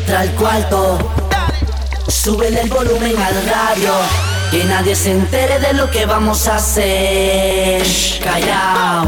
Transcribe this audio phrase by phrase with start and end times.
[0.00, 0.98] Entra al cuarto,
[2.08, 3.92] súbele el volumen al radio.
[4.50, 7.82] Que nadie se entere de lo que vamos a hacer.
[8.24, 9.06] Callao,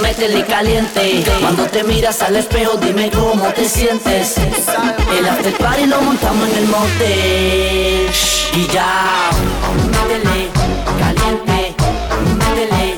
[0.00, 1.24] métele caliente.
[1.40, 4.36] Cuando te miras al espejo, dime cómo te sientes.
[4.38, 8.10] El after party lo montamos en el motel.
[8.54, 9.30] Y ya,
[9.90, 10.50] métele
[11.00, 11.74] caliente,
[12.38, 12.96] métele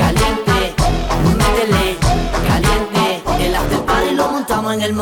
[0.00, 0.74] caliente,
[1.38, 1.96] métele
[2.48, 3.46] caliente.
[3.46, 4.92] El after party lo montamos en el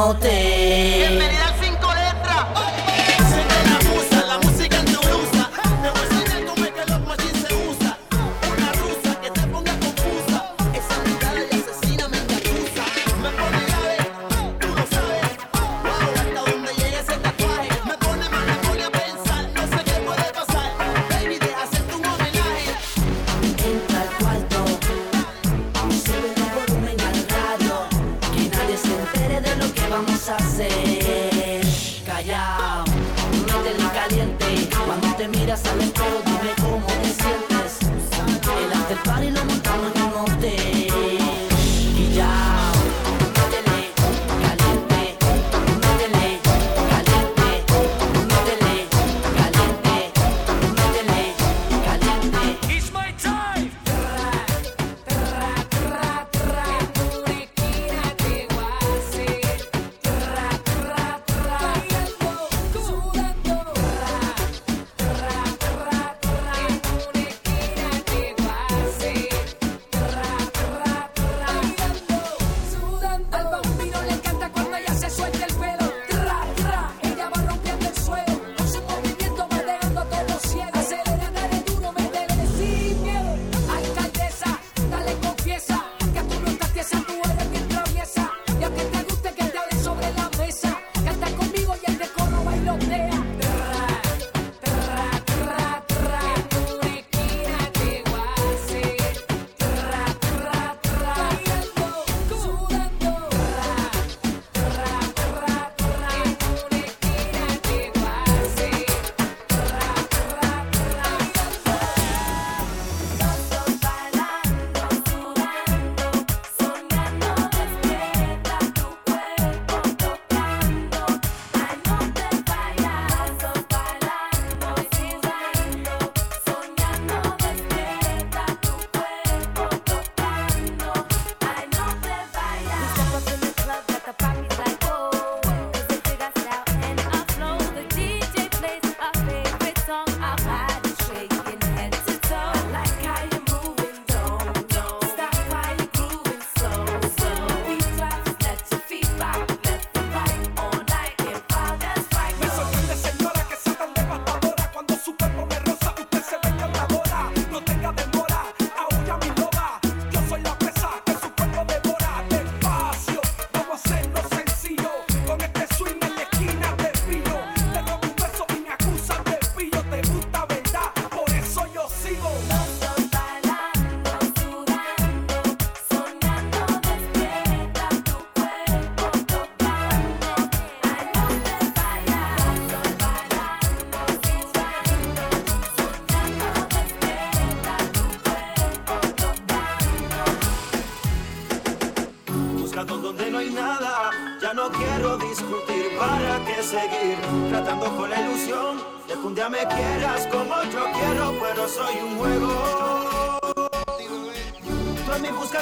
[205.32, 205.58] motel.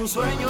[0.00, 0.48] un sueño.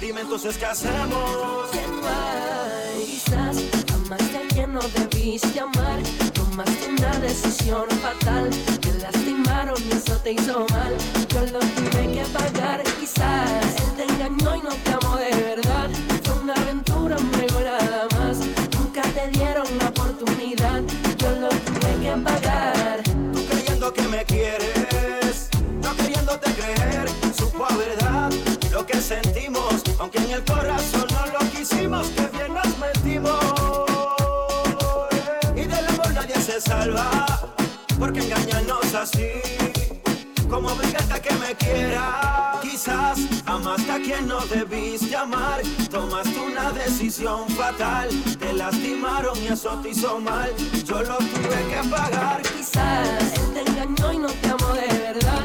[0.00, 1.70] Dime entonces qué hacemos.
[1.72, 3.04] ¿Qué hay?
[3.04, 3.56] Quizás
[3.94, 6.00] amaste a quien no debiste amar.
[6.32, 8.50] Tomaste una decisión fatal.
[8.80, 10.94] Te lastimaron y eso te hizo mal.
[11.28, 12.82] Yo lo tuve que pagar.
[12.98, 15.90] Quizás él te engañó y no te amó de verdad.
[16.24, 18.38] Fue una aventura, juego nada más.
[18.78, 20.57] Nunca te dieron la oportunidad.
[29.98, 33.40] Aunque en el corazón no lo quisimos, que bien nos metimos.
[35.54, 37.54] Y del amor nadie se salva,
[37.98, 39.40] porque engañarnos así,
[40.48, 42.60] como obligarte a que me quiera.
[42.62, 48.08] Quizás amaste a quien no debiste amar, tomaste una decisión fatal,
[48.38, 50.50] te lastimaron y eso te hizo mal,
[50.84, 52.42] yo lo tuve que pagar.
[52.42, 55.44] Quizás él te engañó y no te amó de verdad,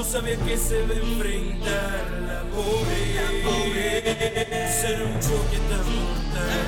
[0.00, 4.72] no sabía que se va a enfrentar la pobre, la pobre.
[4.80, 6.60] Será un choque tan mortal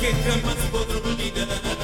[0.00, 1.83] que jamás podrá olvidar.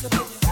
[0.00, 0.47] possibility.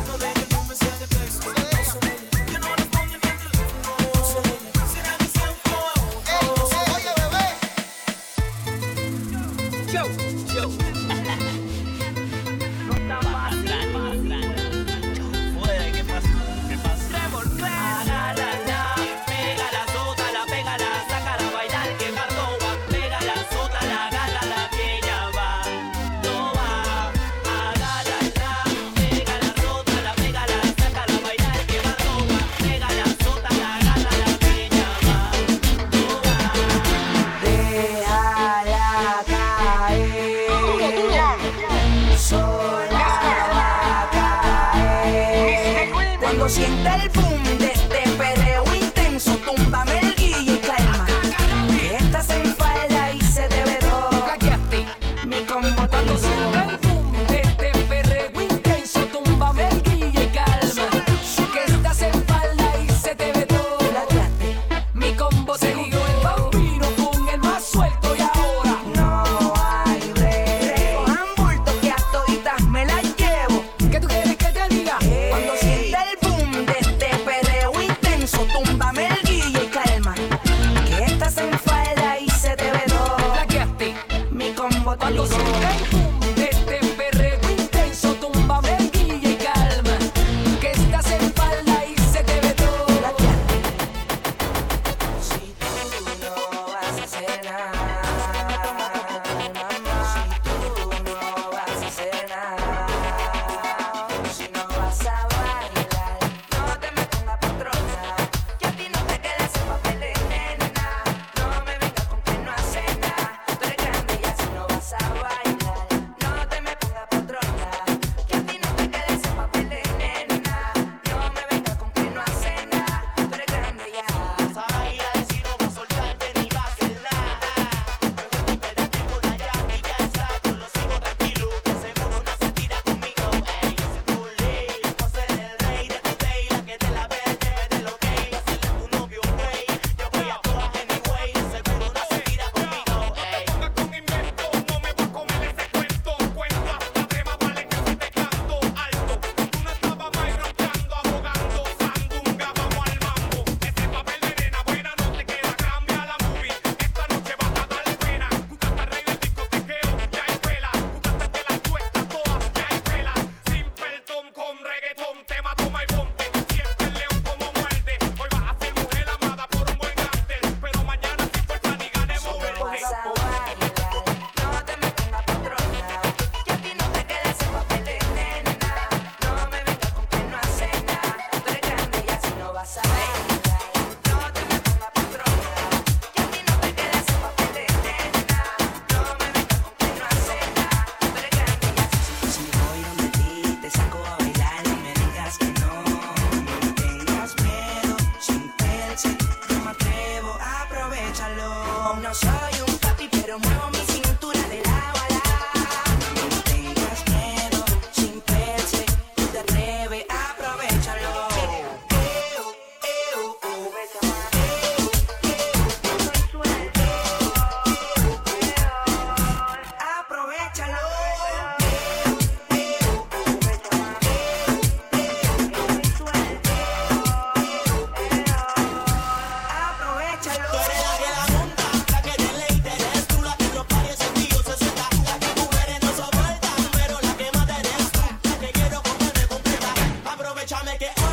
[240.47, 241.06] try make it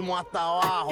[0.00, 0.90] Fuimos hasta abajo.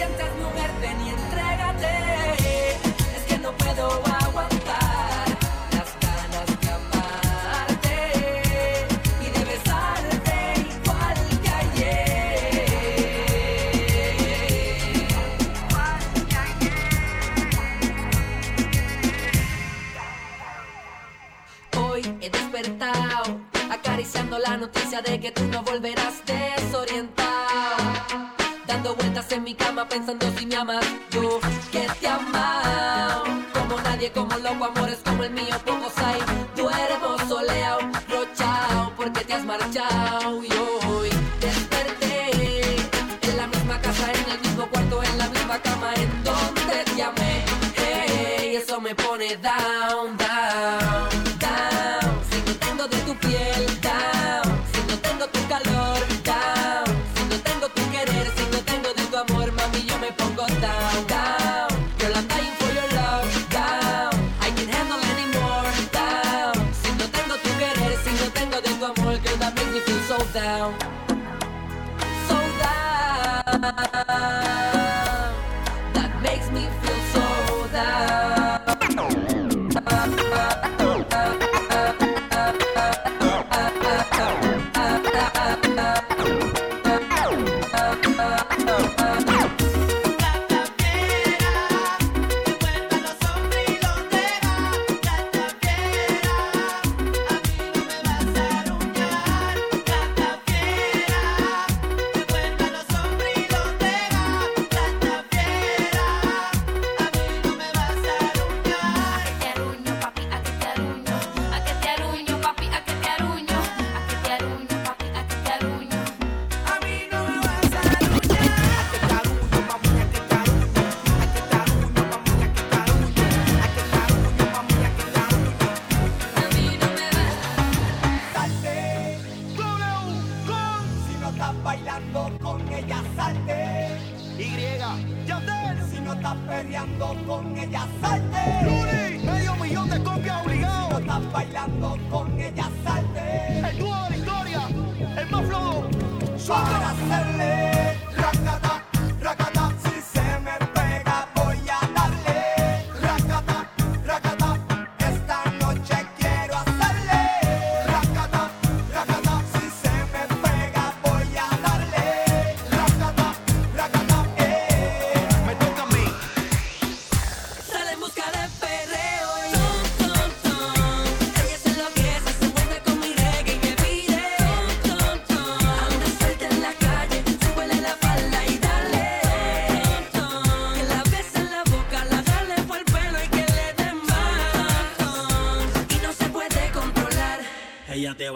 [0.00, 0.08] Ya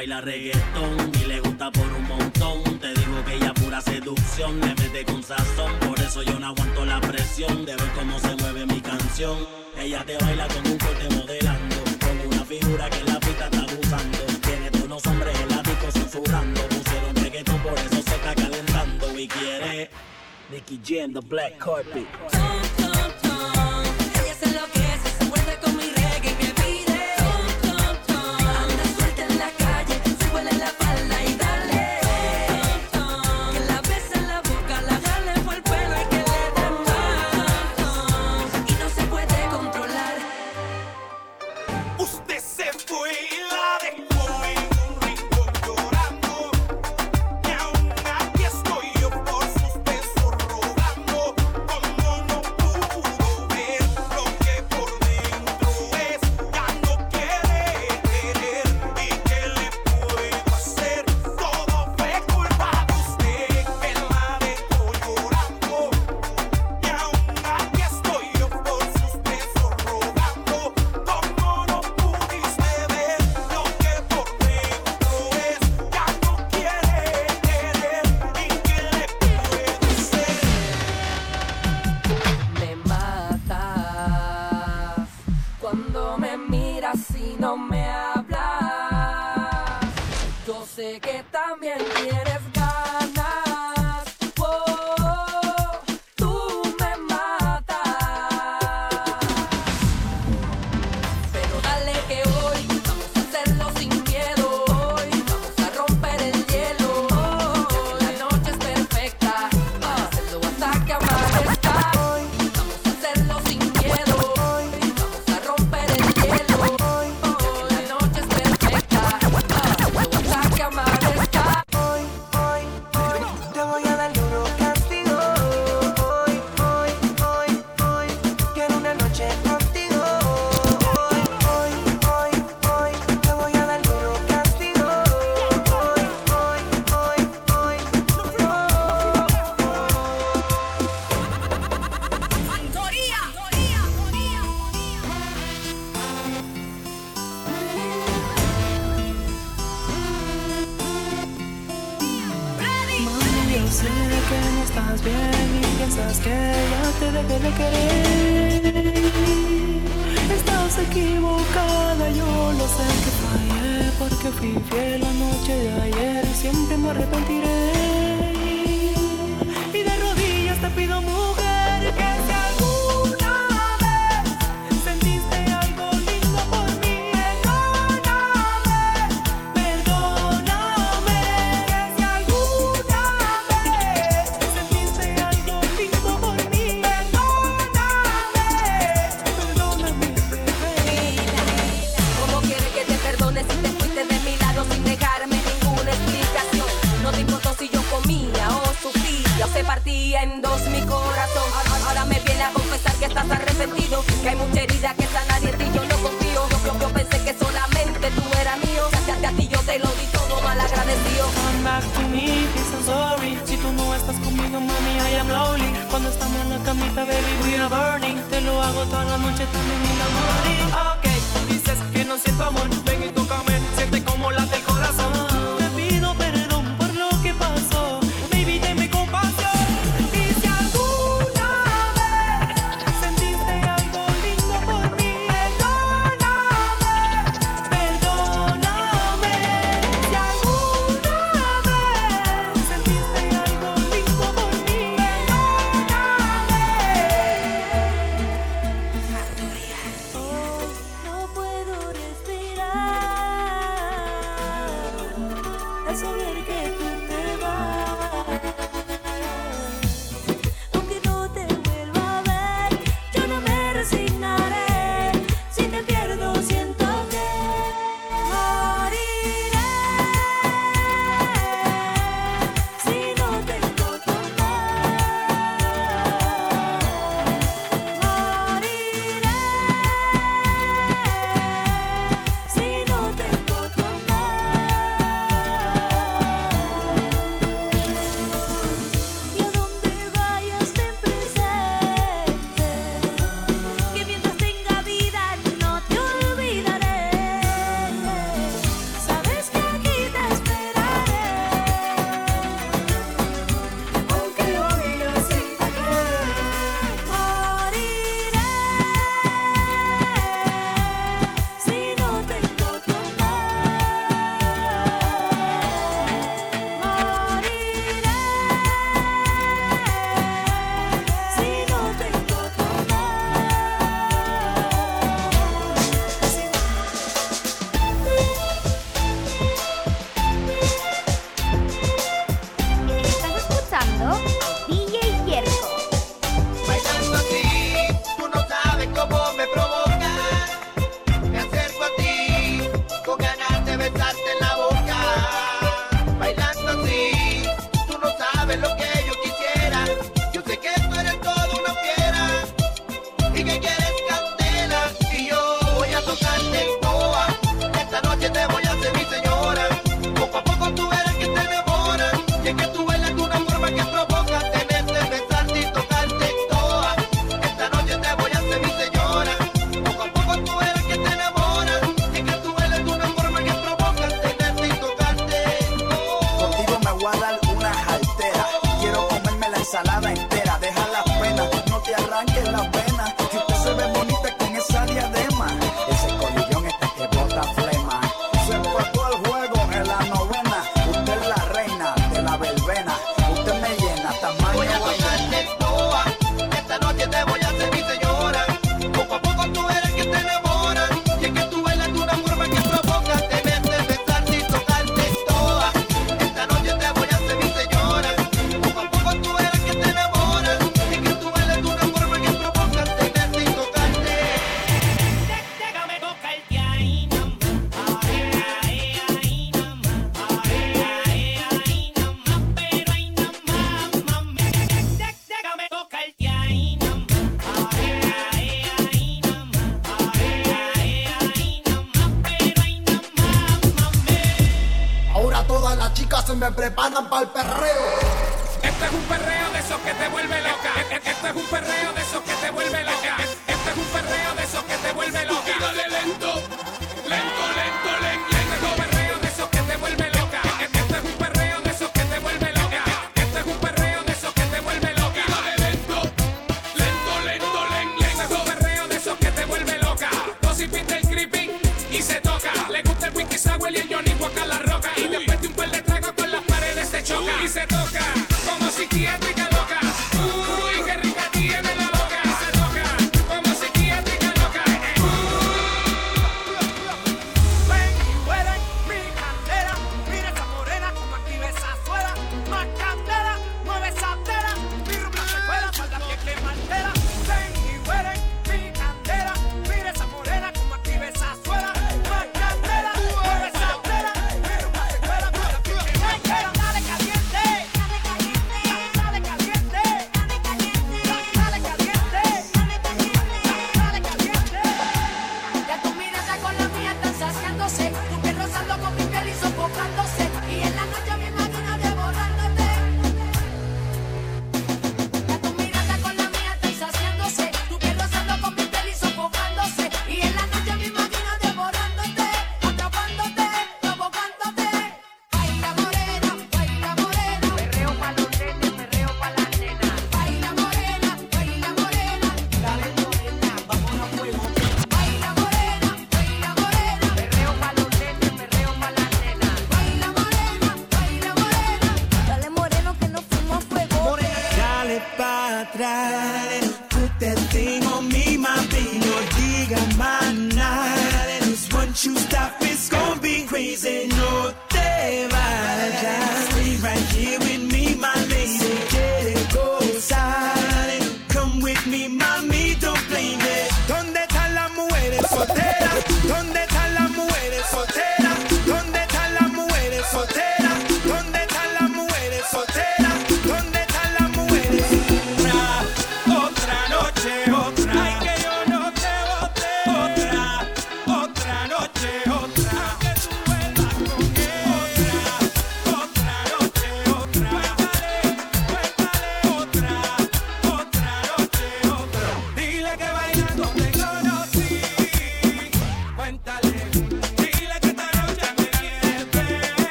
[0.00, 2.78] baila reggaetón y le gusta por un montón.
[2.78, 5.72] Te digo que ella pura seducción, le mete con sazón.
[5.80, 9.36] Por eso yo no aguanto la presión de ver cómo se mueve mi canción.
[9.76, 14.18] Ella te baila con un corte modelando, con una figura que la pista está abusando.
[14.40, 16.60] Tiene todos los hombres en la disco susurrando.
[16.62, 19.90] Pusieron reggaetón, por eso se está calentando y quiere
[20.50, 22.06] Nicky Jam, the black carpet.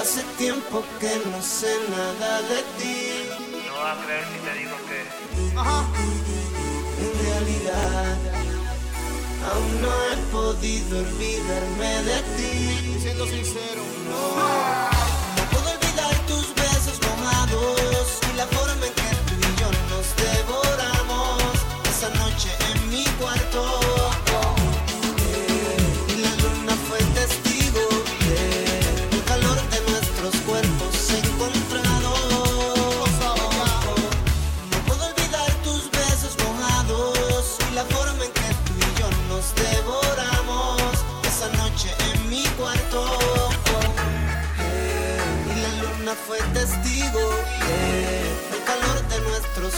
[0.00, 3.28] Hace tiempo que no sé nada de ti.
[3.68, 5.56] No vas a creer si te digo que.
[5.56, 5.86] Ajá.
[6.98, 8.18] En realidad,
[9.52, 12.98] aún no he podido olvidarme de ti.
[13.02, 14.85] Siendo sincero, no.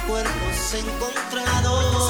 [0.09, 2.09] cuerpos encontrados.